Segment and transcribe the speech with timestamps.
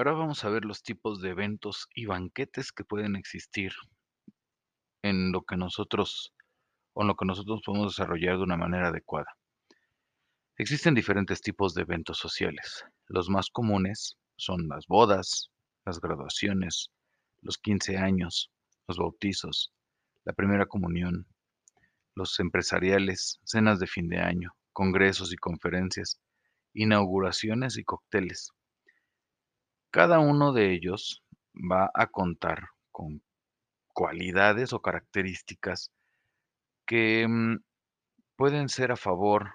[0.00, 3.72] Ahora vamos a ver los tipos de eventos y banquetes que pueden existir
[5.02, 6.32] en lo que nosotros
[6.94, 9.36] o en lo que nosotros podemos desarrollar de una manera adecuada.
[10.56, 12.86] Existen diferentes tipos de eventos sociales.
[13.08, 15.50] Los más comunes son las bodas,
[15.84, 16.90] las graduaciones,
[17.42, 18.50] los 15 años,
[18.88, 19.70] los bautizos,
[20.24, 21.26] la primera comunión,
[22.14, 26.18] los empresariales, cenas de fin de año, congresos y conferencias,
[26.72, 28.54] inauguraciones y cócteles.
[29.90, 33.22] Cada uno de ellos va a contar con
[33.92, 35.90] cualidades o características
[36.86, 37.56] que mm,
[38.36, 39.50] pueden ser a favor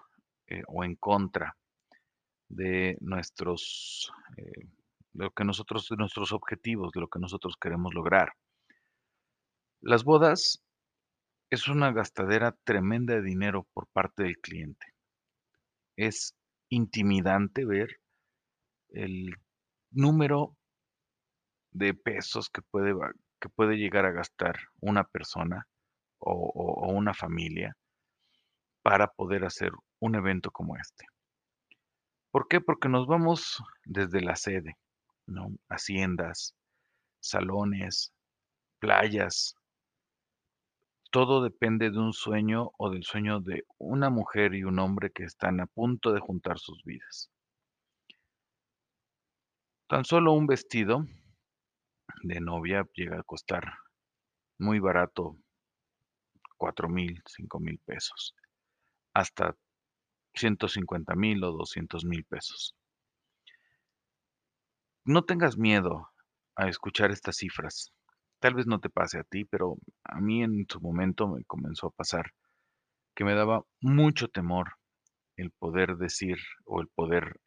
[0.48, 1.56] eh, o en contra
[2.50, 4.68] de nuestros, eh,
[5.14, 8.34] lo que nosotros, de nuestros objetivos, de lo que nosotros queremos lograr.
[9.82, 10.62] Las bodas
[11.50, 14.94] es una gastadera tremenda de dinero por parte del cliente.
[15.96, 16.36] Es
[16.70, 18.02] intimidante ver
[18.90, 19.36] el
[19.96, 20.56] número
[21.72, 22.96] de pesos que puede,
[23.40, 25.68] que puede llegar a gastar una persona
[26.20, 27.78] o- o una familia
[28.84, 31.06] para poder hacer un evento como este.
[32.32, 32.62] ¿Por qué?
[32.62, 34.78] Porque nos vamos desde la sede,
[35.26, 35.48] ¿no?
[35.70, 36.54] Haciendas,
[37.20, 38.14] salones,
[38.80, 39.56] playas,
[41.12, 45.24] todo depende de un sueño o del sueño de una mujer y un hombre que
[45.24, 47.32] están a punto de juntar sus vidas.
[49.88, 51.06] Tan solo un vestido
[52.24, 53.72] de novia llega a costar
[54.58, 55.38] muy barato,
[56.58, 58.34] cuatro mil, cinco mil pesos,
[59.14, 59.56] hasta
[60.34, 62.76] ciento cincuenta mil o doscientos mil pesos.
[65.06, 66.10] No tengas miedo
[66.56, 67.94] a escuchar estas cifras.
[68.40, 71.88] Tal vez no te pase a ti, pero a mí en su momento me comenzó
[71.88, 72.34] a pasar
[73.16, 74.80] que me daba mucho temor
[75.38, 77.40] el poder decir o el poder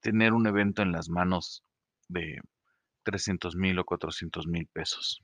[0.00, 1.64] tener un evento en las manos
[2.08, 2.40] de
[3.02, 5.22] trescientos mil o cuatrocientos mil pesos.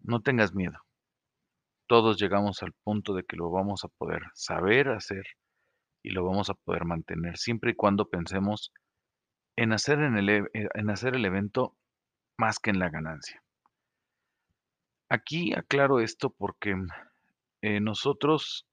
[0.00, 0.78] No tengas miedo.
[1.86, 5.24] Todos llegamos al punto de que lo vamos a poder saber hacer
[6.02, 8.72] y lo vamos a poder mantener siempre y cuando pensemos
[9.56, 11.76] en hacer, en el, e- eh, en hacer el evento
[12.38, 13.42] más que en la ganancia.
[15.08, 16.76] Aquí aclaro esto porque
[17.62, 18.66] eh, nosotros,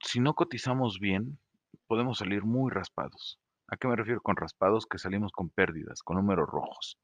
[0.00, 1.38] si no cotizamos bien,
[1.86, 3.38] podemos salir muy raspados.
[3.68, 4.86] ¿A qué me refiero con raspados?
[4.86, 6.98] Que salimos con pérdidas, con números rojos.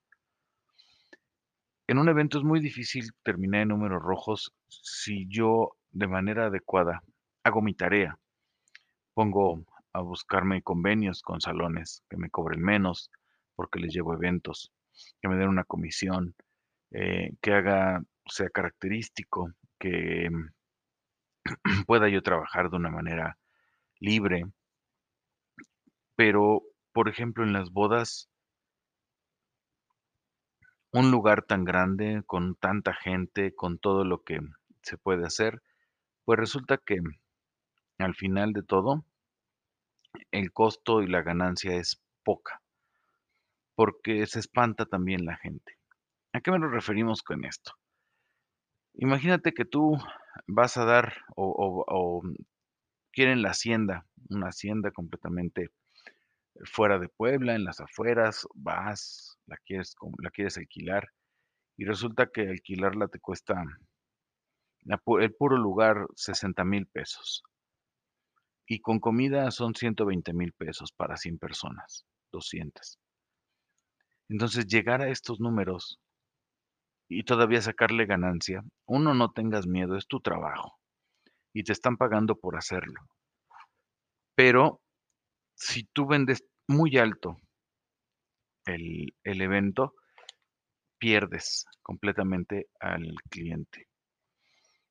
[1.89, 7.03] En un evento es muy difícil terminar en números rojos si yo de manera adecuada
[7.45, 8.19] hago mi tarea.
[9.15, 13.11] Pongo a buscarme convenios con salones que me cobren menos
[13.55, 14.73] porque les llevo eventos,
[15.21, 16.35] que me den una comisión,
[16.93, 20.31] eh, que haga, sea característico, que
[21.87, 23.39] pueda yo trabajar de una manera
[24.01, 24.45] libre.
[26.23, 26.63] Pero,
[26.93, 28.31] por ejemplo, en las bodas,
[30.93, 34.39] un lugar tan grande, con tanta gente, con todo lo que
[34.83, 35.61] se puede hacer,
[36.25, 36.99] pues resulta que
[37.99, 39.07] al final de todo,
[40.33, 42.61] el costo y la ganancia es poca,
[43.75, 45.77] porque se espanta también la gente.
[46.33, 47.73] ¿A qué nos referimos con esto?
[49.07, 49.99] Imagínate que tú
[50.47, 51.07] vas a dar
[51.37, 52.23] o, o- o
[53.13, 55.71] quieren la hacienda, una hacienda completamente
[56.65, 61.09] fuera de Puebla, en las afueras, vas, la quieres, la quieres alquilar
[61.77, 63.63] y resulta que alquilarla te cuesta
[65.21, 67.43] el puro lugar sesenta mil pesos
[68.67, 72.99] y con comida son ciento veinte mil pesos para 100 personas, 200.
[74.29, 76.01] Entonces llegar a estos números
[77.09, 80.79] y todavía sacarle ganancia, uno no tengas miedo, es tu trabajo
[81.53, 83.01] y te están pagando por hacerlo.
[84.35, 84.81] Pero
[85.55, 87.37] si tú vendes muy alto
[88.67, 89.95] el, el evento,
[90.99, 93.89] pierdes completamente al cliente.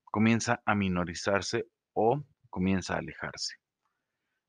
[0.04, 3.56] Comienza a minorizarse o comienza a alejarse.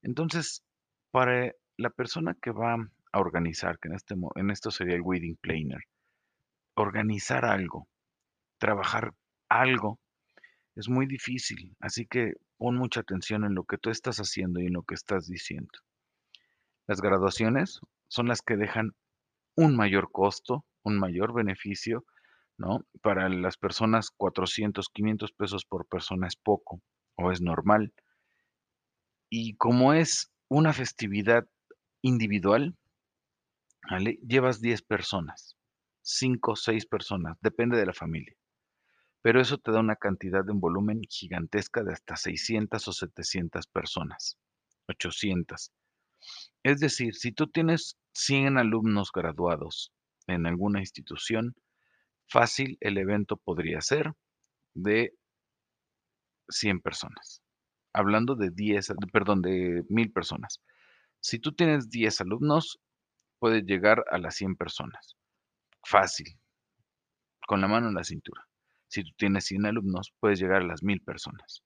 [0.02, 0.64] Entonces,
[1.12, 2.74] para la persona que va
[3.12, 5.82] a organizar, que en, este, en esto sería el wedding planner,
[6.74, 7.86] organizar algo,
[8.58, 9.14] trabajar
[9.48, 10.00] algo,
[10.74, 11.76] es muy difícil.
[11.78, 14.94] Así que pon mucha atención en lo que tú estás haciendo y en lo que
[14.94, 15.78] estás diciendo.
[16.86, 18.92] Las graduaciones son las que dejan
[19.56, 22.04] un mayor costo, un mayor beneficio,
[22.58, 22.86] ¿no?
[23.02, 26.80] Para las personas 400, 500 pesos por persona es poco
[27.16, 27.92] o es normal.
[29.30, 31.46] Y como es una festividad
[32.02, 32.76] individual,
[33.90, 34.18] ¿vale?
[34.26, 35.56] Llevas 10 personas,
[36.02, 38.34] 5 o 6 personas, depende de la familia.
[39.22, 43.66] Pero eso te da una cantidad de un volumen gigantesca de hasta 600 o 700
[43.68, 44.36] personas,
[44.88, 45.72] 800.
[46.62, 49.92] Es decir, si tú tienes 100 alumnos graduados
[50.26, 51.54] en alguna institución,
[52.28, 54.12] fácil el evento podría ser
[54.74, 55.14] de
[56.48, 57.42] 100 personas.
[57.92, 60.60] Hablando de 10, perdón, de 1000 personas.
[61.20, 62.78] Si tú tienes 10 alumnos,
[63.38, 65.16] puedes llegar a las 100 personas.
[65.84, 66.38] Fácil.
[67.46, 68.46] Con la mano en la cintura.
[68.88, 71.62] Si tú tienes 100 alumnos, puedes llegar a las 1000 personas.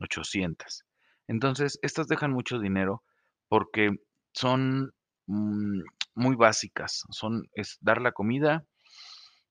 [0.00, 0.84] 800.
[1.28, 3.02] Entonces, estas dejan mucho dinero
[3.48, 3.90] porque
[4.32, 4.92] son
[5.26, 5.80] mm,
[6.14, 7.04] muy básicas.
[7.10, 8.64] Son, es dar la comida,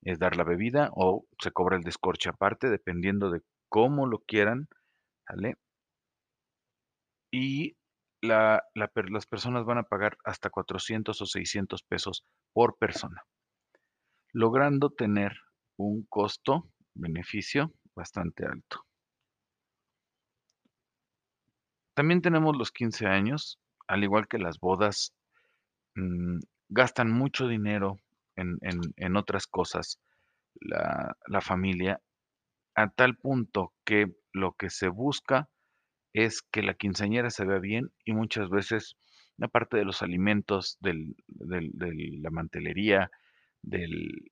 [0.01, 4.67] es dar la bebida o se cobra el descorche aparte, dependiendo de cómo lo quieran,
[5.29, 5.55] ¿vale?
[7.31, 7.75] Y
[8.21, 13.23] la, las personas van a pagar hasta 400 o 600 pesos por persona,
[14.33, 15.33] logrando tener
[15.77, 18.85] un costo-beneficio bastante alto.
[21.95, 25.13] También tenemos los 15 años, al igual que las bodas,
[25.95, 26.39] mm,
[26.69, 27.99] gastan mucho dinero
[28.35, 29.99] en, en- en otras cosas,
[30.61, 32.01] la, la familia,
[32.75, 35.49] a tal punto que lo que se busca
[36.13, 38.97] es que la quinceañera se vea bien y muchas veces,
[39.41, 41.15] aparte de los alimentos, de
[42.21, 43.11] la mantelería,
[43.61, 44.31] del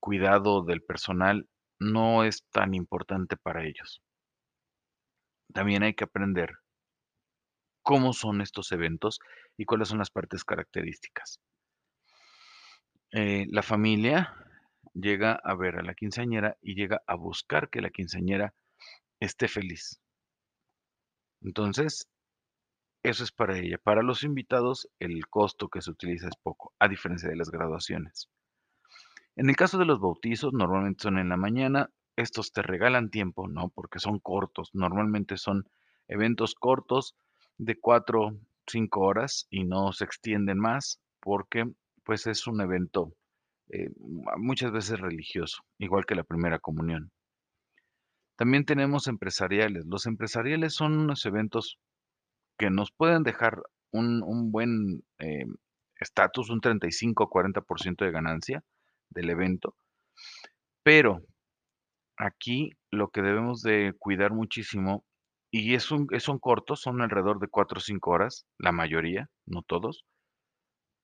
[0.00, 1.48] cuidado del personal,
[1.80, 4.02] no es tan importante para ellos.
[5.54, 6.50] También hay que aprender
[7.84, 9.20] cómo son estos eventos
[9.56, 11.38] y cuáles son las partes características.
[13.12, 14.34] Eh, la familia
[14.94, 18.54] llega a ver a la quinceañera y llega a buscar que la quinceañera
[19.20, 20.00] esté feliz.
[21.42, 22.08] Entonces,
[23.02, 23.76] eso es para ella.
[23.78, 28.30] Para los invitados, el costo que se utiliza es poco, a diferencia de las graduaciones.
[29.36, 31.90] En el caso de los bautizos, normalmente son en la mañana.
[32.16, 33.68] Estos te regalan tiempo, ¿no?
[33.68, 34.70] Porque son cortos.
[34.72, 35.68] Normalmente son
[36.08, 37.14] eventos cortos
[37.58, 38.36] de cuatro,
[38.66, 41.64] cinco horas y no se extienden más porque
[42.04, 43.12] pues es un evento
[43.70, 43.88] eh,
[44.36, 47.10] muchas veces religioso, igual que la primera comunión.
[48.36, 49.86] También tenemos empresariales.
[49.86, 51.78] Los empresariales son unos eventos
[52.58, 55.46] que nos pueden dejar un, un buen eh,
[55.98, 58.64] estatus, un 35-40% de ganancia
[59.10, 59.76] del evento,
[60.82, 61.22] pero
[62.16, 65.04] aquí lo que debemos de cuidar muchísimo,
[65.56, 69.62] y es un, son cortos, son alrededor de 4 o 5 horas, la mayoría, no
[69.62, 70.04] todos,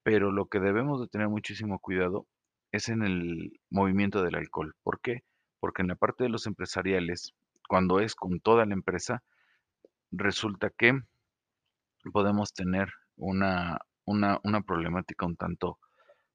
[0.02, 2.26] pero lo que debemos de tener muchísimo cuidado
[2.72, 4.74] es en el movimiento del alcohol.
[4.82, 5.20] ¿Por qué?
[5.60, 7.32] Porque en la parte de los empresariales,
[7.68, 9.22] cuando es con toda la empresa,
[10.10, 10.98] resulta que
[12.12, 15.78] podemos tener una, una, una problemática un tanto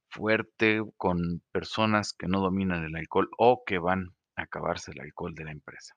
[0.07, 5.35] fuerte con personas que no dominan el alcohol o que van a acabarse el alcohol
[5.35, 5.95] de la empresa.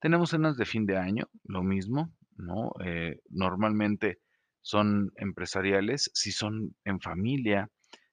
[0.00, 2.72] Tenemos cenas de fin de año, lo mismo, ¿no?
[2.84, 4.20] Eh, normalmente
[4.62, 7.70] son empresariales, si son en familia,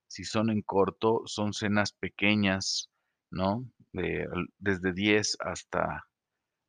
[0.07, 2.89] si son en corto, son cenas pequeñas,
[3.31, 3.65] ¿no?
[3.93, 4.27] De
[4.59, 6.05] desde 10 hasta,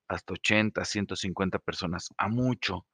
[0.09, 2.87] hasta 80, 150 personas, a mucho.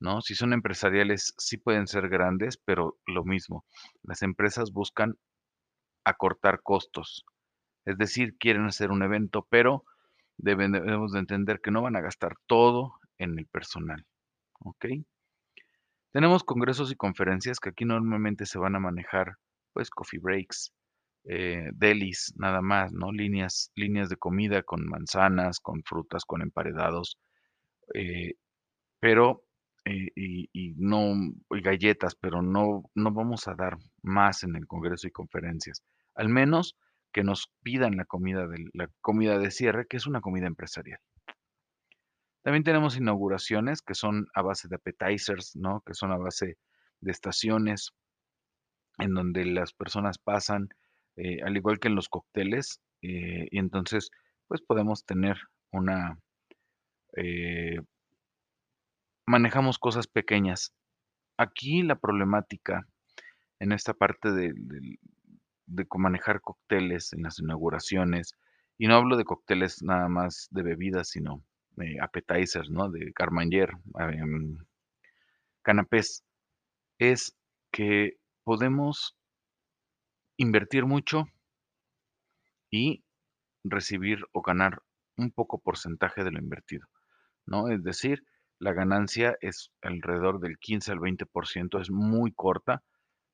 [0.00, 0.22] ¿no?
[0.22, 3.64] Si son empresariales, sí pueden ser grandes, pero lo mismo,
[4.02, 5.16] las empresas buscan
[6.04, 7.24] acortar costos.
[7.84, 9.84] Es decir, quieren hacer un evento, pero
[10.42, 14.04] debemos de entender que no van a gastar todo en el personal,
[14.60, 14.86] ¿ok?
[16.12, 19.36] Tenemos congresos y conferencias que aquí normalmente se van a manejar,
[19.72, 20.72] pues, coffee breaks,
[21.24, 23.12] eh, delis, nada más, ¿no?
[23.12, 27.18] Líneas, líneas de comida con manzanas, con frutas, con emparedados,
[27.94, 28.34] eh,
[29.00, 29.44] pero
[29.84, 31.14] eh, y, no
[31.50, 35.82] y galletas, pero no, no vamos a dar más en el Congreso y conferencias.
[36.14, 36.76] Al menos
[37.12, 41.00] que nos pidan la comida de, la comida de cierre, que es una comida empresarial.
[42.42, 45.82] También tenemos inauguraciones que son a base de appetizers, ¿no?
[45.84, 46.56] Que son a base
[47.00, 47.92] de estaciones
[48.98, 50.68] en donde las personas pasan,
[51.16, 54.10] eh, al igual que en los cócteles, eh, y entonces,
[54.46, 55.36] pues podemos tener
[55.70, 56.18] una,
[57.16, 57.80] eh,
[59.26, 60.72] manejamos cosas pequeñas.
[61.36, 62.86] Aquí la problemática
[63.58, 64.98] en esta parte de, del-
[65.70, 68.34] de manejar cócteles en las inauguraciones,
[68.78, 71.44] y no hablo de cócteles nada más de bebidas, sino
[71.76, 72.90] de appetizers, ¿no?
[72.90, 74.58] De Carmanger, em,
[75.62, 76.24] canapés,
[76.98, 77.36] es
[77.72, 79.16] que podemos
[80.36, 81.26] invertir mucho
[82.70, 83.04] y
[83.62, 84.82] recibir o ganar
[85.16, 86.86] un poco porcentaje de lo invertido,
[87.46, 87.68] ¿no?
[87.68, 88.24] Es decir,
[88.58, 92.82] la ganancia es alrededor del 15 al 20%, es muy corta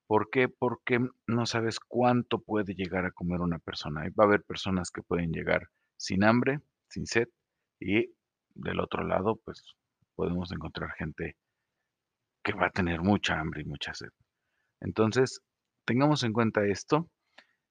[0.06, 0.48] ¿Por qué?
[0.48, 4.02] Porque no sabes cuánto puede llegar a comer una persona.
[4.18, 7.28] Va a haber personas que pueden llegar sin hambre, sin sed,
[7.80, 8.14] y
[8.54, 9.74] del otro lado, pues
[10.14, 11.36] podemos encontrar gente
[12.42, 14.10] que va a tener mucha hambre y mucha sed.
[14.80, 15.40] Entonces,
[15.84, 17.10] tengamos en cuenta esto.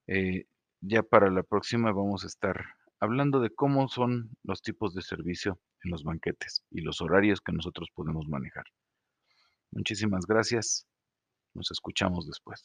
[0.06, 0.44] Eh,
[0.80, 2.64] ya para la próxima vamos a estar
[3.00, 7.52] hablando de cómo son los tipos de servicio en los banquetes y los horarios que
[7.52, 8.64] nosotros podemos manejar.
[9.70, 10.86] Muchísimas gracias.
[11.56, 12.60] Nos escuchamos después.